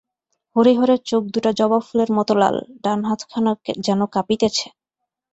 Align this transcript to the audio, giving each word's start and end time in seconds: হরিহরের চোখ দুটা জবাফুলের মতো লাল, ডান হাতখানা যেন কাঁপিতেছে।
হরিহরের 0.55 1.01
চোখ 1.05 1.21
দুটা 1.33 1.51
জবাফুলের 1.59 2.09
মতো 2.17 2.33
লাল, 2.35 2.55
ডান 2.83 2.99
হাতখানা 3.05 3.51
যেন 3.85 3.99
কাঁপিতেছে। 4.13 4.67